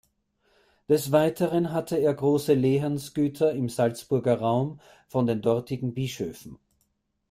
[0.89, 6.57] Des Weiteren hatte er große Lehensgüter im Salzburger Raum von den dortigen Bischöfen.